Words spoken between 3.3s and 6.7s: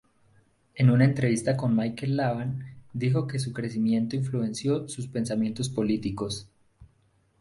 su crecimiento influenció sus pensamientos políticos.